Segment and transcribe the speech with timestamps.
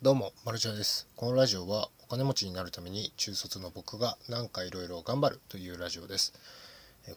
[0.00, 1.08] どうも、マルチャです。
[1.16, 6.32] このラジオはお金持ちになるために中卒の僕がなんかいろいろ頑張るというラジオです。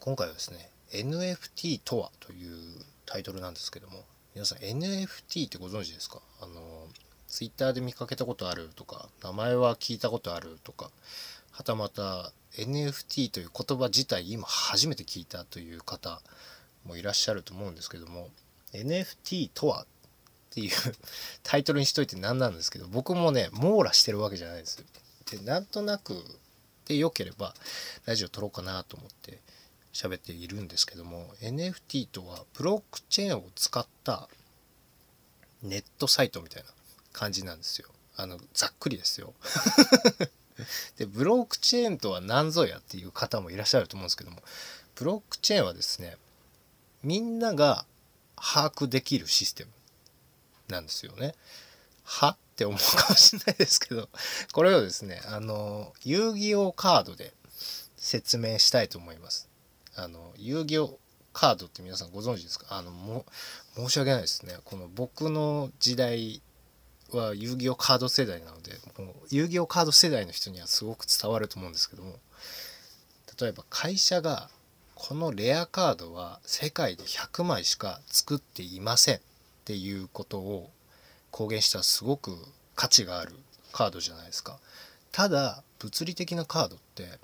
[0.00, 2.56] 今回はですね、NFT とはという
[3.04, 4.04] タイトルなんですけども、
[4.34, 6.22] 皆さん NFT ってご存知ですか？
[6.40, 6.86] あの、
[7.28, 10.90] Twitter で見かけたことあるとか、名前は聞いたことあるとか、
[11.50, 16.22] はたまた NFT という言葉自体今初めて聞いたという方
[16.86, 18.30] もいらっしゃると思うんですけども、
[18.72, 19.86] NFT とはっ
[20.50, 20.70] っていう
[21.44, 24.84] タイトルにしといて何なんですけど僕もね網羅してるわけじゃないです。
[25.30, 26.22] でなんとなく
[26.86, 27.54] でよければ
[28.04, 29.40] ラジオ撮ろうかなと思って
[29.92, 34.28] 喋っているんですけども NFT とはブロックチェーンを使った
[35.62, 36.68] ネットサイトみたいな
[37.12, 37.88] 感じなんですよ。
[38.16, 39.34] あのざっくりですよ。
[40.98, 44.42] でブロックチェーンとは何ぞやっていう方もいらっしゃると思うんですけども
[44.94, 46.18] ブロックチェーンはですね
[47.02, 47.86] みんなが
[48.36, 49.70] 把握できるシステム
[50.70, 51.34] なんですよね。
[52.04, 54.08] はって思うかもしれないですけど
[54.52, 57.32] これをですねあの遊戯王カードで
[57.96, 59.48] 説明したいと思います。
[59.96, 60.98] あの遊戯王
[61.32, 62.66] カードって皆さんご存知ですか？
[62.70, 63.24] あのも
[63.76, 66.42] 申し訳ないですねこの僕の時代
[67.12, 72.16] は遊戯王カード世代なのでもう遊戯王カード世代の人にはすごく伝わると思うんですけども
[73.40, 74.48] 例えば会社が
[74.94, 79.20] このレアカードは世界で100枚しか作っていません
[79.70, 80.68] っていうことを
[81.30, 82.36] 公言したすごく
[82.74, 83.36] 価値がある
[83.70, 84.58] カードじゃないですか。
[85.12, 87.20] ただ物理的なカードって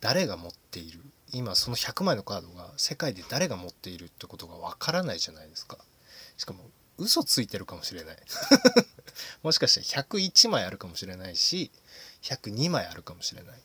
[0.00, 1.00] 誰が持っている
[1.34, 5.76] 今その100枚のカードが世界で誰が持っているってことがわからないじゃないですか。
[6.38, 6.60] しかも
[6.96, 8.16] 嘘ついてるかもしれない。
[9.44, 11.70] もしかしたら101枚あるかもしれないし
[12.22, 13.58] 102枚あるかもしれない。
[13.58, 13.60] っ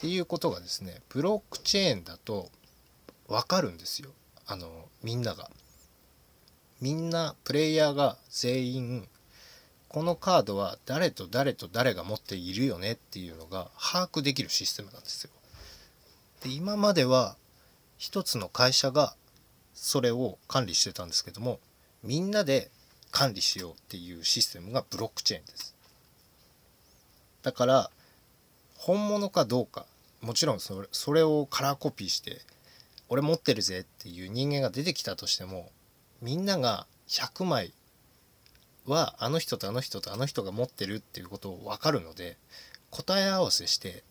[0.00, 2.50] ていうことがですねブロックチェーンだと
[3.28, 4.10] 分かるんですよ。
[4.44, 5.48] あのみんなが。
[6.84, 9.08] みんなプレイヤーが全員
[9.88, 15.30] このカードは誰と誰と誰が持っているよねっていうのが把握できるシステムなんですよ。
[16.42, 17.36] で今までは
[17.96, 19.14] 一つの会社が
[19.72, 21.58] それを管理してたんですけども
[22.02, 22.70] みんなで
[23.10, 25.74] 管理しようっていうシステムがブロックチェーンです。
[27.42, 27.90] だから
[28.76, 29.86] 本物かどうか
[30.20, 32.42] もちろんそれそれをカラーコピーして
[33.08, 35.70] 俺持ってるぜっていう人間が出てきたとしても
[36.24, 37.74] みんなが100枚
[38.86, 42.38] はあの人とあの人とあの人が持ってるっていうことを分かるので
[42.90, 44.02] 答え合わせして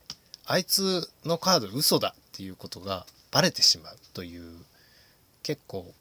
[0.45, 4.43] あいつのカード嘘だっていうことがバレてしまうという
[5.41, 5.91] 結構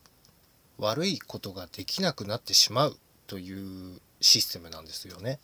[0.77, 2.97] 悪いことができなくなってしまう
[3.27, 5.39] というシステムなんですよね。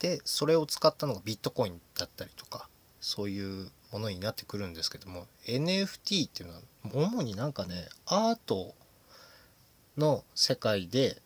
[0.00, 2.68] でそれを使ったのがビットコインだったりとか
[3.00, 6.60] そういうものになってくるんですけども NFT っていうのは
[6.92, 8.74] 主になんかねアート
[9.96, 11.20] の世界で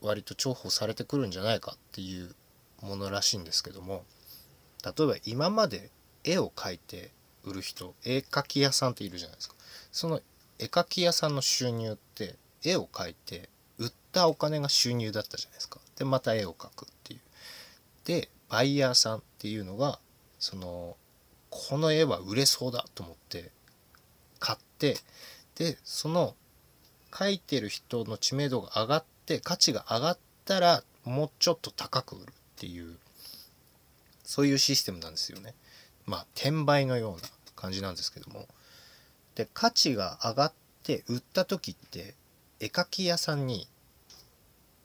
[0.00, 2.34] 割と重宝されてくるんじゃないかっていう
[2.80, 4.04] ものらしいんですけども
[4.84, 5.90] 例えば今まで
[6.24, 7.10] 絵を描いて
[7.44, 9.54] 売る人絵描き屋さんっているじゃないですか。
[9.90, 10.20] その
[10.58, 15.80] 絵描き屋さんの収入って絵を描いて売ったお金が収入だったじゃないですか。
[15.96, 17.20] でまた絵を描くっていう。
[18.04, 19.98] でバイヤーさんっていうのが
[20.38, 20.96] その
[21.50, 23.50] この絵は売れそうだと思って
[24.38, 24.96] 買って
[25.56, 26.34] でその
[27.12, 32.96] 描いてる人の知名度が上がって価値が上がったらもうちょっと高く売るっていう
[34.24, 35.54] そういうシステムなんですよね。
[36.06, 38.48] まあ転売のような感じなんですけども。
[39.34, 40.52] で価値が上がっ
[40.82, 42.14] て売った時って
[42.60, 43.66] 絵描き屋さんに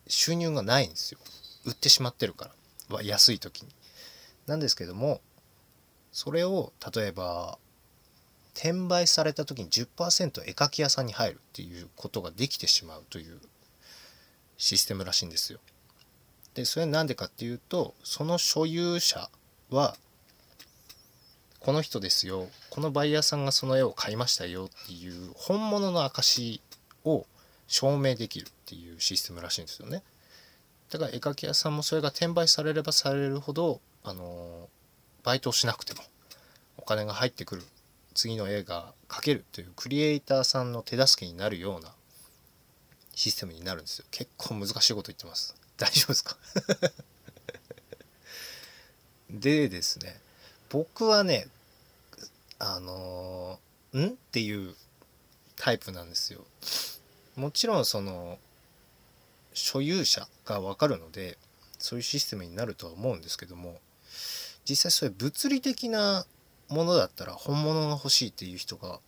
[0.07, 1.19] 収入がないんですよ。
[1.65, 2.49] 売ってしまってるか
[2.89, 3.69] ら安い時に。
[4.47, 5.21] なんですけども
[6.13, 7.59] それを例えば
[8.57, 13.39] 転売された時に10%絵描き屋さんに入るっていうことができてしまうという
[14.57, 15.59] システムらしいんですよ。
[16.55, 19.29] でそれは何でかっていうとその所有者
[19.69, 19.95] は
[21.59, 26.59] この人ですよこのバイヤーさんがその絵を買いましたよっていう本物の証
[27.05, 27.27] を
[27.67, 30.01] 証明できるっていうシステムらしいんですよね。
[30.89, 34.67] だから絵描き屋さんもそれが転売されればされるほどあの
[35.23, 36.01] バイトをしなくても
[36.77, 37.63] お金が入ってくる
[38.17, 41.93] 次の絵が描けるというクリエイターさんの手助けになるような
[43.13, 44.05] システムになるんですよ。
[44.09, 45.55] 結構難しいこと言ってます。
[45.77, 46.35] 大丈夫ですか？
[49.29, 50.19] でですね
[50.69, 51.47] 僕はね
[52.59, 53.59] あの
[53.93, 54.07] ん？
[54.07, 54.75] っていう
[55.55, 56.43] タイプなんですよ。
[57.35, 58.39] もちろんその
[59.53, 61.37] 所有者が分かるので
[61.77, 63.79] そういうシステムになるとは思うんですけども
[64.67, 66.25] 実際それ物理的な
[66.69, 68.99] ものだったら本物が欲しいっていう人が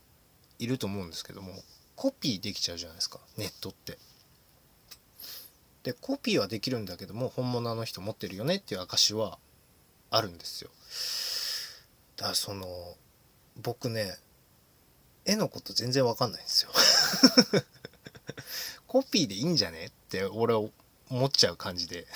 [0.59, 1.51] いると思うんですけども
[1.95, 3.97] コピーできちゃうじゃないですかネットって。
[5.83, 9.38] でコピーはできるんだけども本物の人持ってるよねっていう証は
[10.11, 10.69] あるんですよ。
[12.17, 12.67] だからその
[13.61, 14.17] 僕ね
[15.25, 16.71] 絵のこと全然わかんないんですよ。
[18.88, 20.61] コピーでいいんじゃねって俺は
[21.09, 22.07] 思っちゃう感じで。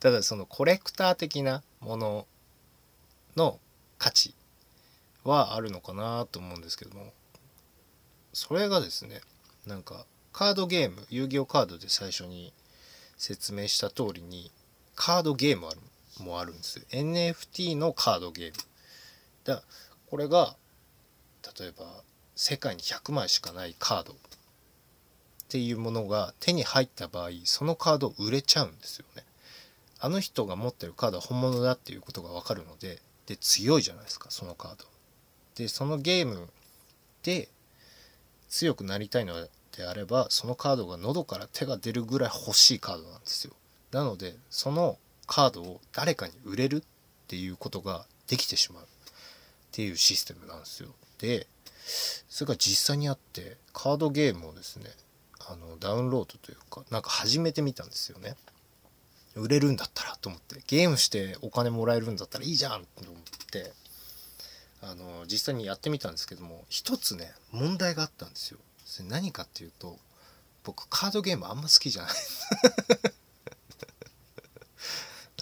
[0.00, 2.26] ただそのコレクター的なもの
[3.36, 3.58] の
[3.98, 4.34] 価値
[5.24, 7.12] はあるのかなと思うんですけども。
[8.32, 9.20] それがですね
[9.66, 12.52] なんかカードゲーム遊戯王カードで最初に
[13.18, 14.50] 説明した通りに
[14.94, 15.80] カードゲームある
[16.18, 16.84] もあるんですよ。
[16.90, 18.58] NFT のカードゲーム。
[19.44, 19.62] だ
[20.10, 20.56] これが
[21.58, 22.02] 例えば
[22.34, 24.12] 世界に100枚しかないカード。
[24.12, 24.16] っ
[25.48, 29.22] ていうものが手に入った場合そのカード売れちゃうんですよね。
[30.00, 33.02] あの人が持ってるカードは本物だっていうことが分かるので
[33.32, 34.84] で強いじゃないですかそのカード。
[35.54, 36.48] でそのゲーム
[37.22, 37.48] で
[38.50, 39.34] 強くなりたいの
[39.74, 43.54] であればそのカードが喉から手が出るぐらい欲しいカードなんですよ。
[43.90, 46.82] なのでそのカードを誰かに売れるっ
[47.26, 48.82] ていうことができてしまう。
[48.82, 48.86] っ
[49.72, 50.90] ていうシステムなんですよ。
[51.18, 51.46] で
[52.28, 54.90] それが実際にあってカードゲームをですね
[55.40, 58.36] あのダウンロードというかなんか始めてみたんですよね。
[59.34, 63.14] 売れるんだったらと思ってゲームしてお金もらえるんだったらいいじゃんと思っ
[63.50, 63.72] て
[64.82, 68.58] あの実際にやってみたんですけども一つね問題があったんですよ。
[68.84, 69.96] それ何かっていうと
[70.64, 72.12] 僕カードゲームあんま好きじゃない。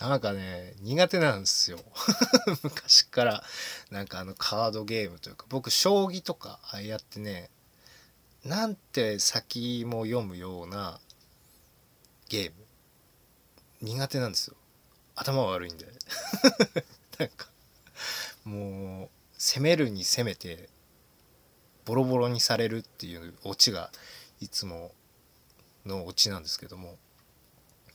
[0.00, 1.81] なんかね苦手なんですよ。
[2.62, 3.44] 昔から。
[3.90, 7.50] なんかあのカードゲームというか僕将棋とかああやってね
[8.44, 11.00] なんて先も読むような
[12.28, 12.69] ゲーム。
[13.81, 14.56] 苦手なんですよ。
[15.15, 15.87] 頭悪いんで。
[17.19, 17.50] なんか
[18.44, 20.69] もう攻めるに攻めて
[21.85, 23.91] ボロボロにされるっていうオチが
[24.41, 24.93] いつも
[25.85, 26.99] のオチなんですけども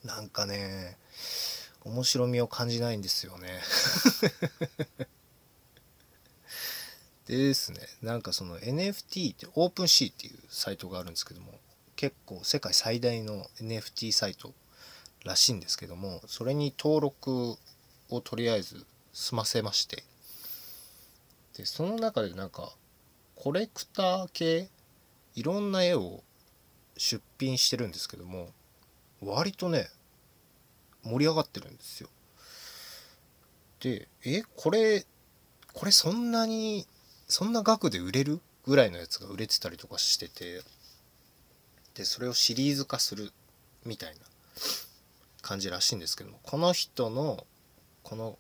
[0.04, 0.98] なんかね
[1.84, 3.62] 面白みを感じないんですよね。
[7.28, 7.80] で ですね。
[8.02, 11.60] なんかその NFT ってオープンシーっていうサイトがあるんですけども
[11.96, 14.54] 結構世界最大の NFT サイト
[15.26, 17.58] らしいんですけどもそれに登録
[18.10, 20.04] をとりあえず済ませまして
[21.58, 22.72] でその中でなんか
[23.36, 24.70] コレクター系
[25.36, 26.24] いろんな絵を
[26.98, 28.50] 出品してるんですけども
[29.22, 29.90] 割とね
[31.04, 32.10] 盛り上がってるんですよ。
[33.80, 35.06] でえこれ
[35.74, 36.88] これそんなに
[37.28, 40.62] そんな額で売れるぐらいのやつが売れてたりとかしてて
[41.94, 43.32] でそれをシリーズ化する
[43.86, 44.20] みたいな
[45.46, 47.46] 感じらしいんですけどもこの人の
[48.02, 48.40] この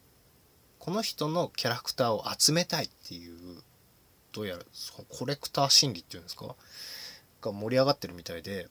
[0.80, 3.62] この人のキャラクターを集めたいっていう
[4.34, 4.64] どうやら
[5.10, 6.56] コレクター心理っていうんですか？
[7.44, 8.68] が盛り上がってるみたいで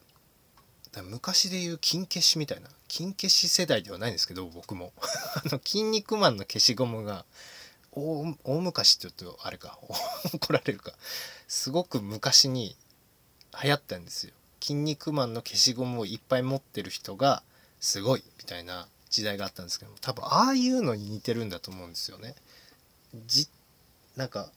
[1.04, 4.92] 昔で言う金消しみたいな金消し世代ではないんですけど僕も。
[5.36, 7.24] あの筋肉マンの消しゴムが
[7.92, 9.78] 大大昔って言うとあれか
[10.34, 10.92] 怒られるか。
[11.46, 12.76] すごく昔に
[13.62, 14.32] 流行ったんですよ。
[14.60, 17.44] 筋肉マンの消しゴムをいっぱい持ってる人が
[17.84, 22.34] すごいみたいな時代があったんですけど多分ああいうのに似てるんだと思うんですよね。
[23.26, 23.46] じ
[24.16, 24.50] なんか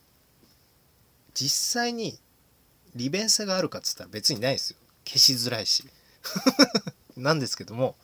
[1.34, 2.18] 実際に
[2.96, 4.78] 利便性があるかっつったら別にないですよ。
[5.04, 5.84] 消しづらいし。
[7.18, 7.98] なんですけども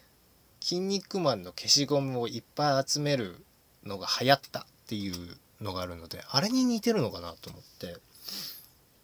[0.60, 3.42] 「筋肉マン」の消しゴムをいっぱい集める
[3.84, 7.96] のが流行ったっていうのがあるのであれに似てるのかなと思って。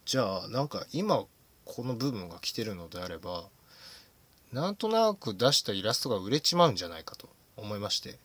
[0.04, 1.24] じゃあなんか今
[1.64, 3.48] この部分が来てるのであれば
[4.54, 8.18] なんとなく出したイラストが売れちまうんじゃないかと思いまして。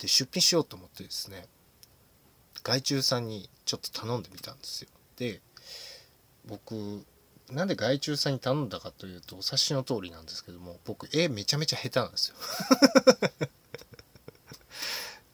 [0.00, 1.46] で出品しようと思ってですね
[2.62, 4.88] 外注さんにちょっと頼んでみたんですよ。
[5.16, 5.40] で
[6.44, 7.04] 僕
[7.50, 12.36] なんで外注さんに頼んだかというとお察しの通りなんですけども僕絵めちゃめちゃ下手なんですよ。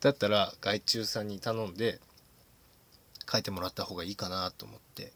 [0.00, 1.98] だったら外注さんに頼んで
[3.30, 5.14] 書いてもらった方がいいかなと思って。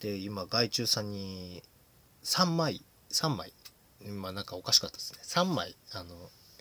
[0.00, 1.62] で今外注さんに
[2.24, 2.82] 3枚
[3.14, 3.52] 3枚。
[4.06, 5.20] まあなんかおかしかったですね。
[5.22, 6.14] 3枚あの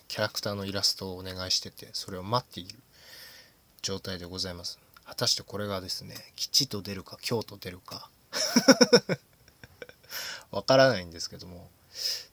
[0.08, 2.76] キャラクターのイラストをお願いしててそれを待っている
[3.82, 4.80] 状態でございます。
[5.06, 8.10] 果たしてこれがですね吉と出るか京と出るか。
[10.52, 11.70] わからないんですけども。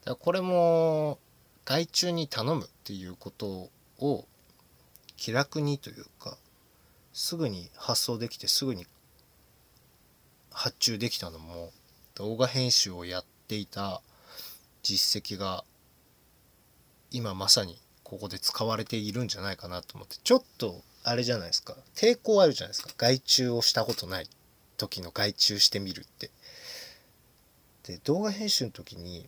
[0.05, 1.19] だこれも
[1.65, 4.27] 外注に頼むっていうことを
[5.17, 6.37] 気楽にというか
[7.13, 8.87] すぐに発送できてすぐに
[10.51, 11.73] 発注できたのも
[12.15, 14.03] 動画編集をやっていた
[14.83, 15.65] 実績が
[17.11, 21.77] 今まさにここで使われているんじゃないかなと思ってちょっとあれじゃないですか。
[21.95, 22.93] 抵抗あるじゃないですか。
[22.97, 24.29] 外注をしたことない
[24.77, 26.31] 時の外注してみるって。
[27.85, 29.27] で動画編集の時に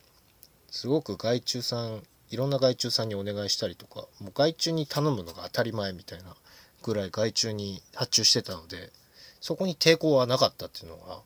[0.71, 6.35] すごく外注さんいろんな外注さんにお願いしたりとかもう外注に頼むのが当たり前みたいな
[6.83, 8.91] ぐらい外注に発注してたので
[9.41, 11.21] そこに抵抗はなかったっていうのが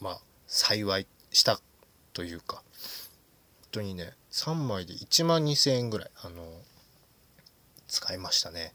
[0.00, 1.60] まあ幸いした
[2.14, 2.62] というか。
[3.74, 6.46] 本当にね3枚で1万2000円ぐらいあの
[7.88, 8.72] 使いましたね。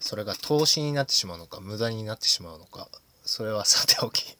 [0.00, 2.88] それが投資になってしまうのか無駄になってしまうのか
[3.22, 4.36] それはさておき。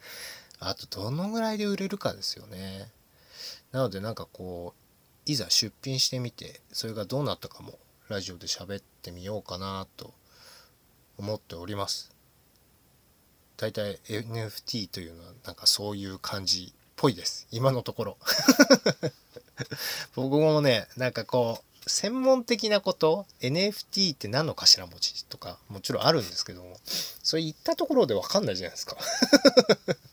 [0.58, 2.90] あとどのぐらいで売れるかですよね。
[3.72, 10.14] なのでなんかこういざ出品してみてそれがどうなったかもラジオで喋ってみようかなと
[11.18, 12.10] 思っております。
[13.56, 17.48] 大体 NFT というのはなんかそういう感じぽいです。
[17.50, 18.16] 今のところ。
[20.14, 28.96] 僕もねなんかこう専門的なこと NFT って何の頭文字とかもちろんあるんですけどもそれ言ったところで分かんないじゃないですか。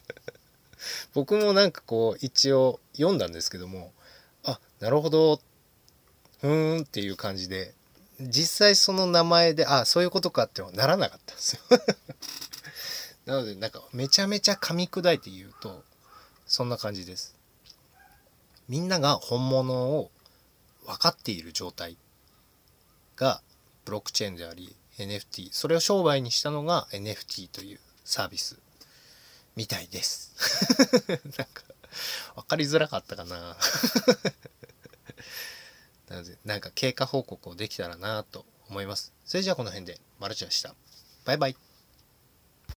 [1.13, 3.93] 僕もなんかこう一応読んだんですけども
[4.43, 5.39] あなるほど。
[6.41, 7.75] ふーんっていう感じで
[8.19, 11.62] 実際その名前であそういうことかってならなかったんですよ。
[13.27, 15.84] なのでなんかめちゃめちゃ噛み砕いて言うと
[16.50, 17.36] そんな感じです。
[18.68, 20.10] みんなが本物を
[20.86, 21.96] 分かっている状態
[23.15, 23.41] が
[23.86, 28.58] ブロックチェーンであり NFT それを商売にしたのが NFT というサービス
[29.56, 30.34] みたいです。
[31.38, 31.63] なんか
[32.36, 33.38] 分かりづらかったかな。
[36.10, 39.13] なのでなんか経過報告をできたらなと思います。
[39.24, 40.74] それじゃあこの辺でマルチでした。
[41.25, 41.56] バイバイ。